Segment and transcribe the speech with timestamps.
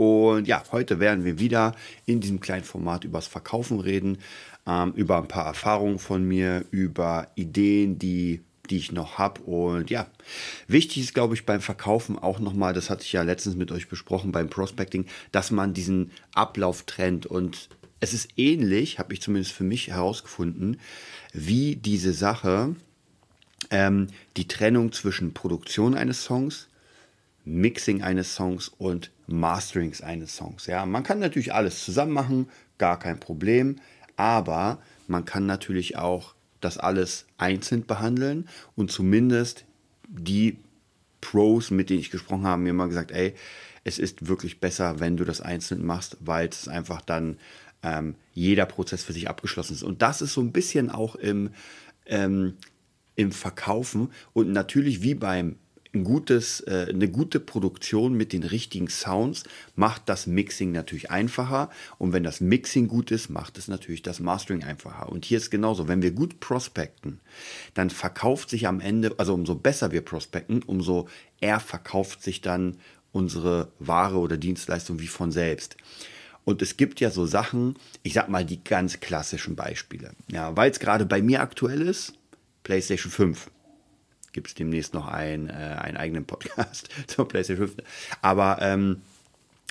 [0.00, 4.16] Und ja, heute werden wir wieder in diesem kleinen Format übers Verkaufen reden,
[4.66, 8.40] ähm, über ein paar Erfahrungen von mir, über Ideen, die
[8.70, 9.42] die ich noch habe.
[9.42, 10.06] Und ja,
[10.68, 13.88] wichtig ist, glaube ich, beim Verkaufen auch nochmal, das hatte ich ja letztens mit euch
[13.88, 17.26] besprochen beim Prospecting, dass man diesen Ablauf trennt.
[17.26, 20.80] Und es ist ähnlich, habe ich zumindest für mich herausgefunden,
[21.34, 22.74] wie diese Sache,
[23.70, 24.06] ähm,
[24.38, 26.69] die Trennung zwischen Produktion eines Songs,
[27.50, 30.66] Mixing eines Songs und Masterings eines Songs.
[30.66, 32.48] Ja, man kann natürlich alles zusammen machen,
[32.78, 33.76] gar kein Problem,
[34.16, 39.64] aber man kann natürlich auch das alles einzeln behandeln und zumindest
[40.08, 40.58] die
[41.20, 43.34] Pros, mit denen ich gesprochen habe, mir immer gesagt, ey,
[43.84, 47.38] es ist wirklich besser, wenn du das einzeln machst, weil es einfach dann
[47.82, 49.82] ähm, jeder Prozess für sich abgeschlossen ist.
[49.82, 51.50] Und das ist so ein bisschen auch im,
[52.06, 52.56] ähm,
[53.16, 55.56] im Verkaufen und natürlich wie beim
[55.92, 61.70] ein gutes, äh, eine gute Produktion mit den richtigen Sounds macht das Mixing natürlich einfacher.
[61.98, 65.08] Und wenn das Mixing gut ist, macht es natürlich das Mastering einfacher.
[65.08, 67.20] Und hier ist genauso, wenn wir gut prospekten,
[67.74, 71.08] dann verkauft sich am Ende, also umso besser wir prospekten, umso
[71.40, 72.76] eher verkauft sich dann
[73.12, 75.76] unsere Ware oder Dienstleistung wie von selbst.
[76.44, 80.12] Und es gibt ja so Sachen, ich sag mal die ganz klassischen Beispiele.
[80.30, 82.14] Ja, weil es gerade bei mir aktuell ist,
[82.62, 83.50] PlayStation 5
[84.32, 87.82] gibt es demnächst noch ein, äh, einen eigenen Podcast zur PlayStation 5.
[88.22, 89.02] Aber ähm,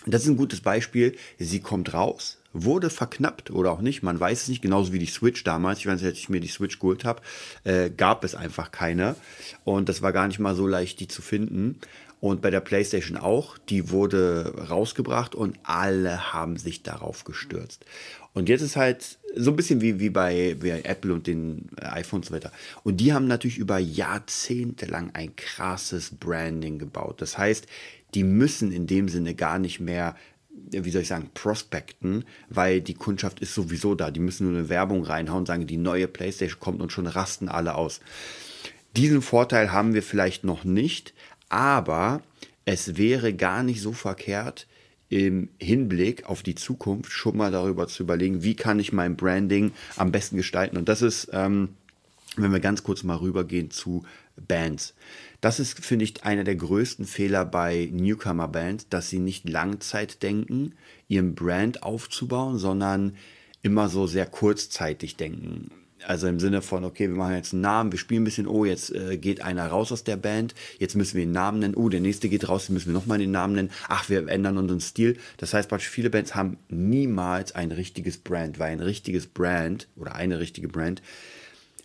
[0.06, 1.16] das ist ein gutes Beispiel.
[1.38, 4.04] Sie kommt raus, wurde verknappt oder auch nicht.
[4.04, 5.80] Man weiß es nicht, genauso wie die Switch damals.
[5.80, 7.22] Ich weiß nicht, als ich mir die Switch geholt habe,
[7.64, 9.16] äh, gab es einfach keine.
[9.64, 11.80] Und das war gar nicht mal so leicht, die zu finden.
[12.22, 17.86] Und bei der PlayStation auch, die wurde rausgebracht und alle haben sich darauf gestürzt.
[18.34, 22.14] Und jetzt ist halt so ein bisschen wie, wie bei, bei Apple und den iPhones
[22.14, 22.52] und so weiter.
[22.84, 27.22] Und die haben natürlich über Jahrzehnte lang ein krasses Branding gebaut.
[27.22, 27.68] Das heißt,
[28.14, 30.16] die müssen in dem Sinne gar nicht mehr
[30.72, 34.12] wie soll ich sagen, prospekten, weil die Kundschaft ist sowieso da.
[34.12, 37.76] Die müssen nur eine Werbung reinhauen, sagen, die neue PlayStation kommt und schon rasten alle
[37.76, 38.00] aus.
[38.96, 41.14] Diesen Vorteil haben wir vielleicht noch nicht,
[41.50, 42.22] aber
[42.66, 44.68] es wäre gar nicht so verkehrt,
[45.10, 49.72] im Hinblick auf die Zukunft schon mal darüber zu überlegen, wie kann ich mein Branding
[49.98, 50.78] am besten gestalten.
[50.78, 51.70] Und das ist, ähm,
[52.38, 54.04] wenn wir ganz kurz mal rübergehen zu
[54.48, 54.94] Bands.
[55.42, 60.74] Das ist, finde ich, einer der größten Fehler bei Newcomer-Bands, dass sie nicht Langzeit denken,
[61.08, 63.16] ihren Brand aufzubauen, sondern
[63.62, 65.72] immer so sehr kurzzeitig denken.
[66.06, 68.64] Also im Sinne von, okay, wir machen jetzt einen Namen, wir spielen ein bisschen, oh,
[68.64, 71.90] jetzt äh, geht einer raus aus der Band, jetzt müssen wir den Namen nennen, oh,
[71.90, 74.80] der nächste geht raus, jetzt müssen wir nochmal den Namen nennen, ach, wir ändern unseren
[74.80, 75.18] Stil.
[75.38, 80.40] Das heißt, viele Bands haben niemals ein richtiges Brand, weil ein richtiges Brand oder eine
[80.40, 81.02] richtige Brand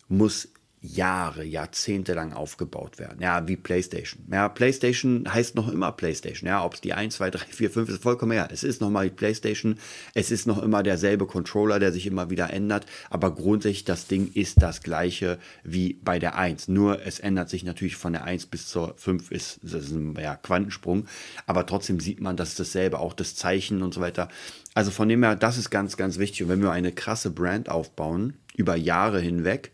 [0.09, 0.49] muss
[0.87, 3.19] Jahre, Jahrzehnte lang aufgebaut werden.
[3.23, 4.23] Ja, wie PlayStation.
[4.31, 6.47] Ja, PlayStation heißt noch immer PlayStation.
[6.47, 8.47] Ja, ob es die 1, 2, 3, 4, 5 ist, vollkommen ja.
[8.51, 9.77] Es ist nochmal die PlayStation.
[10.13, 12.85] Es ist noch immer derselbe Controller, der sich immer wieder ändert.
[13.09, 16.69] Aber grundsätzlich, das Ding ist das gleiche wie bei der 1.
[16.69, 20.15] Nur es ändert sich natürlich von der 1 bis zur 5 ist, das ist ein
[20.21, 21.07] ja, Quantensprung.
[21.47, 24.29] Aber trotzdem sieht man, dass dasselbe, auch das Zeichen und so weiter.
[24.75, 26.43] Also von dem her, das ist ganz, ganz wichtig.
[26.43, 29.73] Und wenn wir eine krasse Brand aufbauen, über Jahre hinweg,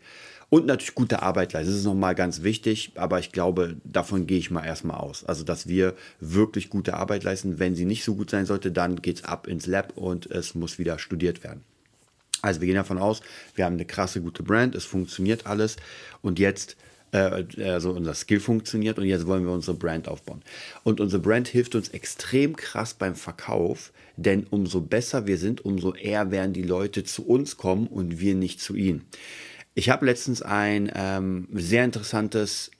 [0.51, 1.71] und natürlich gute Arbeit leisten.
[1.71, 5.23] Das ist nochmal ganz wichtig, aber ich glaube, davon gehe ich mal erstmal aus.
[5.23, 7.57] Also, dass wir wirklich gute Arbeit leisten.
[7.57, 10.53] Wenn sie nicht so gut sein sollte, dann geht es ab ins Lab und es
[10.53, 11.63] muss wieder studiert werden.
[12.41, 13.21] Also wir gehen davon aus,
[13.55, 15.77] wir haben eine krasse, gute Brand, es funktioniert alles
[16.21, 16.75] und jetzt,
[17.11, 20.41] äh, also unser Skill funktioniert und jetzt wollen wir unsere Brand aufbauen.
[20.83, 25.93] Und unsere Brand hilft uns extrem krass beim Verkauf, denn umso besser wir sind, umso
[25.93, 29.05] eher werden die Leute zu uns kommen und wir nicht zu ihnen.
[29.73, 32.71] Ich habe letztens ein ähm, sehr interessantes,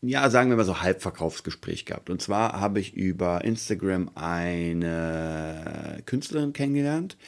[0.00, 2.08] ja, sagen wir mal so Halbverkaufsgespräch gehabt.
[2.08, 7.18] Und zwar habe ich über Instagram eine Künstlerin kennengelernt,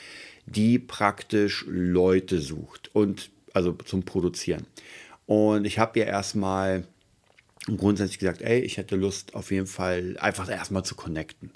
[0.47, 4.67] die praktisch Leute sucht und also zum Produzieren.
[5.27, 6.87] Und ich habe ihr erstmal
[7.67, 11.51] grundsätzlich gesagt, ey, ich hätte Lust auf jeden Fall einfach erstmal zu connecten.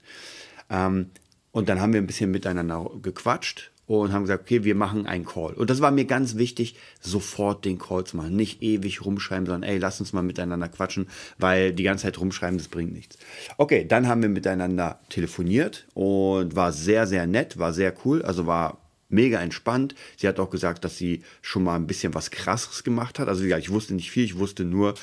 [0.69, 1.11] Ähm,
[1.53, 5.25] und dann haben wir ein bisschen miteinander gequatscht und haben gesagt, okay, wir machen einen
[5.25, 5.55] Call.
[5.55, 8.37] Und das war mir ganz wichtig, sofort den Call zu machen.
[8.37, 11.09] Nicht ewig rumschreiben, sondern ey, lass uns mal miteinander quatschen,
[11.39, 13.19] weil die ganze Zeit rumschreiben, das bringt nichts.
[13.57, 18.47] Okay, dann haben wir miteinander telefoniert und war sehr, sehr nett, war sehr cool, also
[18.47, 19.95] war mega entspannt.
[20.17, 23.29] Sie hat auch gesagt, dass sie schon mal ein bisschen was Krasses gemacht hat.
[23.29, 24.95] Also ja, ich wusste nicht viel, ich wusste nur,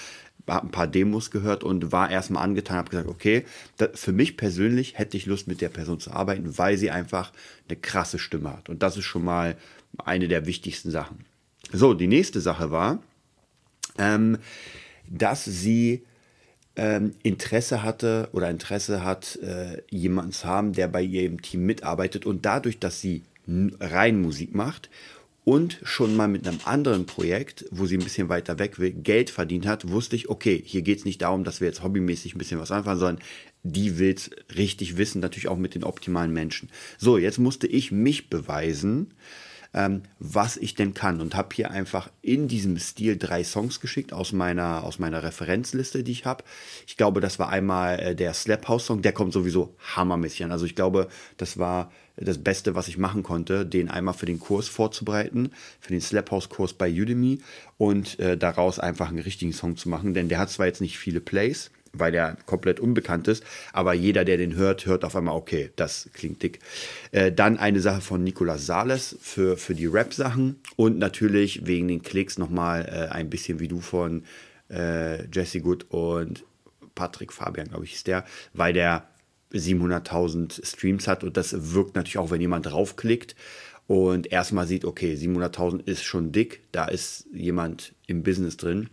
[0.47, 3.45] habe ein paar Demos gehört und war erstmal angetan, habe gesagt, okay,
[3.77, 7.31] da, für mich persönlich hätte ich Lust mit der Person zu arbeiten, weil sie einfach
[7.67, 8.69] eine krasse Stimme hat.
[8.69, 9.57] Und das ist schon mal
[9.97, 11.25] eine der wichtigsten Sachen.
[11.71, 12.99] So, die nächste Sache war,
[13.97, 14.37] ähm,
[15.09, 16.03] dass sie
[16.75, 21.65] ähm, Interesse hatte oder Interesse hat, äh, jemanden zu haben, der bei ihr im Team
[21.65, 24.89] mitarbeitet und dadurch, dass sie rein Musik macht
[25.45, 29.29] und schon mal mit einem anderen Projekt, wo sie ein bisschen weiter weg will, Geld
[29.29, 32.39] verdient hat, wusste ich, okay, hier geht es nicht darum, dass wir jetzt hobbymäßig ein
[32.39, 33.23] bisschen was anfangen, sondern
[33.63, 36.69] die will es richtig wissen, natürlich auch mit den optimalen Menschen.
[36.97, 39.13] So, jetzt musste ich mich beweisen,
[39.75, 44.13] ähm, was ich denn kann und habe hier einfach in diesem Stil drei Songs geschickt
[44.13, 46.43] aus meiner, aus meiner Referenzliste, die ich habe.
[46.87, 50.51] Ich glaube, das war einmal äh, der Slap House Song, der kommt sowieso hammermäßig an.
[50.53, 54.39] Also ich glaube, das war das Beste, was ich machen konnte, den einmal für den
[54.39, 55.51] Kurs vorzubereiten,
[55.81, 57.41] für den Slap House Kurs bei Udemy
[57.77, 60.97] und äh, daraus einfach einen richtigen Song zu machen, denn der hat zwar jetzt nicht
[60.97, 63.43] viele Plays, weil der komplett unbekannt ist.
[63.73, 66.59] Aber jeder, der den hört, hört auf einmal, okay, das klingt dick.
[67.11, 72.01] Äh, dann eine Sache von Nicolas Sales für, für die Rap-Sachen und natürlich wegen den
[72.01, 74.23] Klicks nochmal äh, ein bisschen wie du von
[74.69, 76.43] äh, Jesse Good und
[76.95, 79.07] Patrick Fabian, glaube ich, ist der, weil der
[79.53, 83.35] 700.000 Streams hat und das wirkt natürlich auch, wenn jemand draufklickt
[83.87, 88.89] und erstmal sieht, okay, 700.000 ist schon dick, da ist jemand im Business drin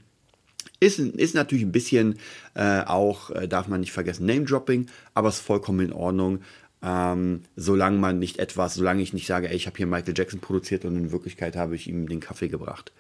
[0.83, 2.17] ist, ist natürlich ein bisschen
[2.55, 6.41] äh, auch, äh, darf man nicht vergessen, Name-Dropping, aber ist vollkommen in Ordnung.
[6.85, 10.41] Ähm, solange man nicht etwas, solange ich nicht sage, ey, ich habe hier Michael Jackson
[10.41, 12.93] produziert und in Wirklichkeit habe ich ihm den Kaffee gebracht.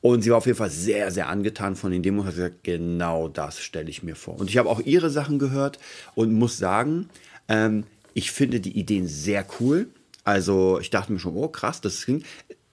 [0.00, 3.28] Und sie war auf jeden Fall sehr, sehr angetan von den Demos hat gesagt, genau
[3.28, 4.38] das stelle ich mir vor.
[4.38, 5.78] Und ich habe auch ihre Sachen gehört
[6.14, 7.08] und muss sagen,
[7.48, 7.84] ähm,
[8.14, 9.88] ich finde die Ideen sehr cool.
[10.22, 12.22] Also ich dachte mir schon, oh krass, das ging.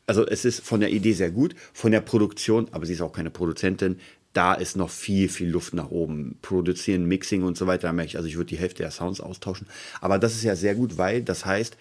[0.07, 3.13] Also es ist von der Idee sehr gut, von der Produktion, aber sie ist auch
[3.13, 3.99] keine Produzentin,
[4.35, 6.37] da ist noch viel, viel Luft nach oben.
[6.41, 9.67] Produzieren, Mixing und so weiter, also ich würde die Hälfte der Sounds austauschen.
[10.01, 11.77] Aber das ist ja sehr gut, weil das heißt,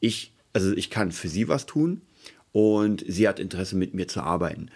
[0.00, 2.02] ich, also ich kann für sie was tun
[2.52, 4.70] und sie hat Interesse mit mir zu arbeiten.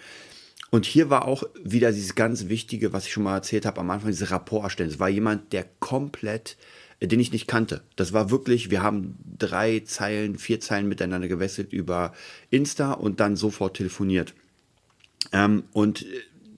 [0.70, 3.90] Und hier war auch wieder dieses ganz Wichtige, was ich schon mal erzählt habe am
[3.90, 4.90] Anfang, diese Rapport erstellen.
[4.90, 6.56] Es war jemand, der komplett,
[7.00, 7.82] äh, den ich nicht kannte.
[7.96, 12.12] Das war wirklich, wir haben drei Zeilen, vier Zeilen miteinander gewechselt über
[12.50, 14.34] Insta und dann sofort telefoniert.
[15.32, 16.06] Ähm, und äh,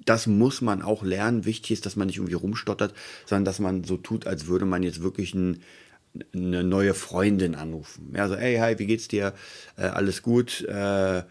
[0.04, 1.44] das muss man auch lernen.
[1.44, 2.94] Wichtig ist, dass man nicht irgendwie rumstottert,
[3.26, 5.62] sondern dass man so tut, als würde man jetzt wirklich ein,
[6.34, 8.12] eine neue Freundin anrufen.
[8.14, 9.34] Ja, so, hey, hi, wie geht's dir?
[9.76, 10.62] Äh, alles gut?
[10.62, 11.22] Äh,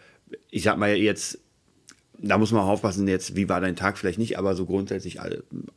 [0.50, 1.40] ich sag mal jetzt,
[2.18, 5.20] da muss man aufpassen, jetzt, wie war dein Tag vielleicht nicht, aber so grundsätzlich,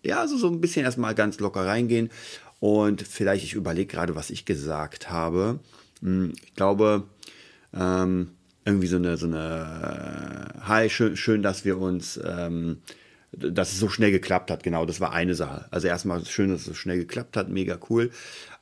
[0.05, 2.11] ja, also so ein bisschen erstmal ganz locker reingehen.
[2.61, 5.59] Und vielleicht, ich überlege gerade, was ich gesagt habe.
[6.01, 7.05] Hm, ich glaube,
[7.75, 8.31] ähm,
[8.65, 12.79] irgendwie so eine, so eine, äh, hi, schön, schön, dass wir uns, ähm,
[13.33, 15.67] dass es so schnell geklappt hat, genau, das war eine Sache.
[15.71, 18.11] Also erstmal schön, dass es so schnell geklappt hat, mega cool.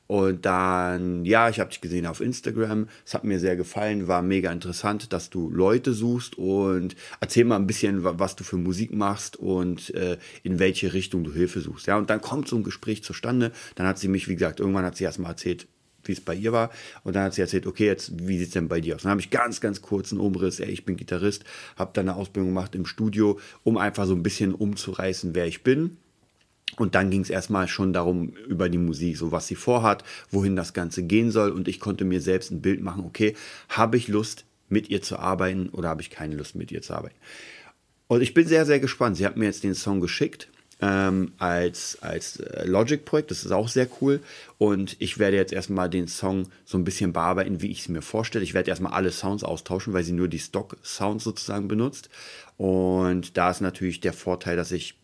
[0.07, 2.87] Und dann, ja, ich habe dich gesehen auf Instagram.
[3.05, 7.55] Es hat mir sehr gefallen, war mega interessant, dass du Leute suchst und erzähl mal
[7.55, 11.87] ein bisschen, was du für Musik machst und äh, in welche Richtung du Hilfe suchst.
[11.87, 13.53] Ja, und dann kommt so ein Gespräch zustande.
[13.75, 15.67] Dann hat sie mich, wie gesagt, irgendwann hat sie erstmal erzählt,
[16.05, 16.69] wie es bei ihr war.
[17.03, 19.03] Und dann hat sie erzählt, okay, jetzt, wie sieht es denn bei dir aus?
[19.03, 21.43] Dann habe ich ganz, ganz kurz einen Umriss, ey, ich bin Gitarrist,
[21.75, 25.63] habe dann eine Ausbildung gemacht im Studio, um einfach so ein bisschen umzureißen, wer ich
[25.63, 25.97] bin.
[26.77, 30.55] Und dann ging es erstmal schon darum, über die Musik, so was sie vorhat, wohin
[30.55, 31.51] das Ganze gehen soll.
[31.51, 33.35] Und ich konnte mir selbst ein Bild machen, okay,
[33.69, 36.93] habe ich Lust, mit ihr zu arbeiten oder habe ich keine Lust, mit ihr zu
[36.93, 37.15] arbeiten?
[38.07, 39.17] Und ich bin sehr, sehr gespannt.
[39.17, 40.49] Sie hat mir jetzt den Song geschickt
[40.83, 43.31] ähm, als, als äh, Logic-Projekt.
[43.31, 44.19] Das ist auch sehr cool.
[44.57, 48.01] Und ich werde jetzt erstmal den Song so ein bisschen bearbeiten, wie ich es mir
[48.01, 48.43] vorstelle.
[48.43, 52.09] Ich werde erstmal alle Sounds austauschen, weil sie nur die Stock-Sounds sozusagen benutzt.
[52.57, 54.95] Und da ist natürlich der Vorteil, dass ich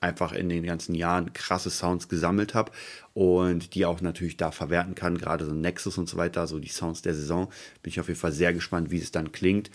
[0.00, 2.72] einfach in den ganzen Jahren krasse Sounds gesammelt habe
[3.14, 6.68] und die auch natürlich da verwerten kann, gerade so Nexus und so weiter, so die
[6.68, 7.48] Sounds der Saison.
[7.82, 9.70] Bin ich auf jeden Fall sehr gespannt, wie es dann klingt.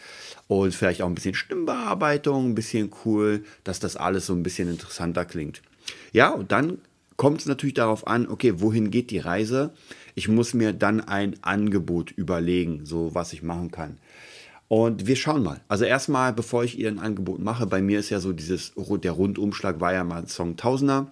[0.48, 4.70] Und vielleicht auch ein bisschen Stimmbearbeitung, ein bisschen cool, dass das alles so ein bisschen
[4.70, 5.62] interessanter klingt.
[6.13, 6.77] Ja, und dann
[7.18, 9.72] kommt es natürlich darauf an, okay, wohin geht die Reise?
[10.15, 13.98] Ich muss mir dann ein Angebot überlegen, so was ich machen kann.
[14.74, 15.62] Und wir schauen mal.
[15.68, 19.12] Also erstmal, bevor ich ihr ein Angebot mache, bei mir ist ja so dieses, der
[19.12, 21.12] Rundumschlag war ja mal Song Tausender.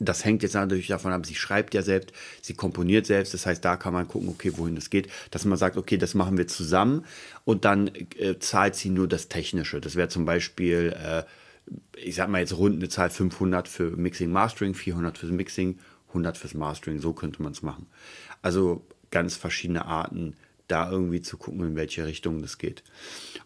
[0.00, 3.32] Das hängt jetzt natürlich davon ab, sie schreibt ja selbst, sie komponiert selbst.
[3.32, 5.08] Das heißt, da kann man gucken, okay, wohin das geht.
[5.30, 7.06] Dass man sagt, okay, das machen wir zusammen
[7.46, 9.80] und dann äh, zahlt sie nur das Technische.
[9.80, 11.22] Das wäre zum Beispiel, äh,
[11.96, 16.36] ich sag mal jetzt rund eine Zahl 500 für Mixing, Mastering, 400 fürs Mixing, 100
[16.36, 16.98] fürs Mastering.
[17.00, 17.86] So könnte man es machen.
[18.42, 20.36] Also ganz verschiedene Arten,
[20.68, 22.82] da irgendwie zu gucken, in welche Richtung das geht.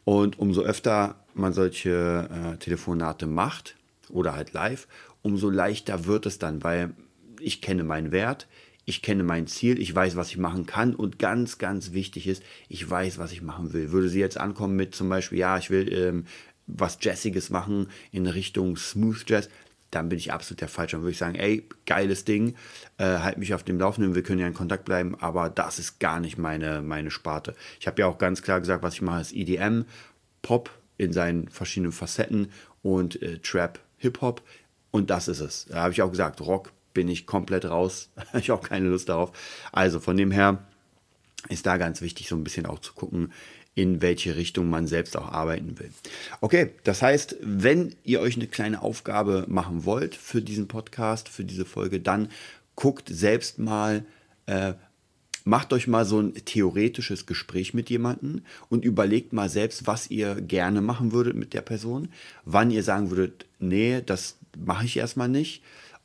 [0.04, 3.76] Und umso öfter man solche äh, Telefonate macht
[4.10, 4.88] oder halt live,
[5.22, 6.94] umso leichter wird es dann, weil
[7.40, 8.46] ich kenne meinen Wert,
[8.84, 12.42] ich kenne mein Ziel, ich weiß, was ich machen kann und ganz, ganz wichtig ist,
[12.68, 13.92] ich weiß, was ich machen will.
[13.92, 16.24] Würde sie jetzt ankommen mit zum Beispiel, ja, ich will ähm,
[16.66, 19.48] was Jazziges machen in Richtung Smooth Jazz,
[19.92, 20.96] dann bin ich absolut der Falsche.
[20.96, 22.56] Dann würde ich sagen, ey, geiles Ding,
[22.98, 26.00] äh, halt mich auf dem Laufenden, wir können ja in Kontakt bleiben, aber das ist
[26.00, 27.54] gar nicht meine, meine Sparte.
[27.78, 29.84] Ich habe ja auch ganz klar gesagt, was ich mache, ist EDM,
[30.40, 32.50] Pop in seinen verschiedenen Facetten
[32.82, 34.42] und äh, Trap, Hip-Hop
[34.90, 35.66] und das ist es.
[35.66, 39.08] Da habe ich auch gesagt, Rock bin ich komplett raus, habe ich auch keine Lust
[39.08, 39.32] darauf.
[39.72, 40.64] Also von dem her
[41.48, 43.32] ist da ganz wichtig, so ein bisschen auch zu gucken,
[43.74, 45.90] in welche Richtung man selbst auch arbeiten will.
[46.40, 51.44] Okay, das heißt, wenn ihr euch eine kleine Aufgabe machen wollt für diesen Podcast, für
[51.44, 52.28] diese Folge, dann
[52.74, 54.04] guckt selbst mal,
[54.46, 54.74] äh,
[55.44, 60.40] macht euch mal so ein theoretisches Gespräch mit jemandem und überlegt mal selbst, was ihr
[60.40, 62.08] gerne machen würdet mit der Person,
[62.44, 65.62] wann ihr sagen würdet, nee, das mache ich erstmal nicht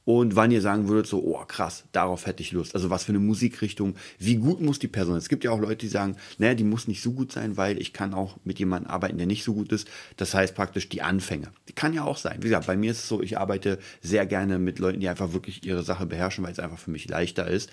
[0.07, 2.75] und wann ihr sagen würdet, so, oh krass, darauf hätte ich Lust.
[2.75, 5.17] Also was für eine Musikrichtung, wie gut muss die Person.
[5.17, 7.77] Es gibt ja auch Leute, die sagen, naja, die muss nicht so gut sein, weil
[7.81, 9.85] ich kann auch mit jemandem arbeiten, der nicht so gut ist.
[10.15, 11.49] Das heißt praktisch die Anfänge.
[11.75, 12.37] Kann ja auch sein.
[12.37, 15.33] Wie gesagt, bei mir ist es so, ich arbeite sehr gerne mit Leuten, die einfach
[15.33, 17.69] wirklich ihre Sache beherrschen, weil es einfach für mich leichter ist.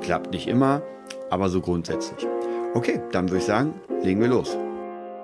[0.00, 0.82] Klappt nicht immer,
[1.30, 2.26] aber so grundsätzlich.
[2.72, 4.56] Okay, dann würde ich sagen, legen wir los.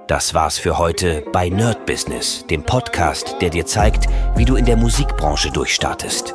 [0.08, 4.66] Das war's für heute bei Nerd Business, dem Podcast, der dir zeigt, wie du in
[4.66, 6.34] der Musikbranche durchstartest.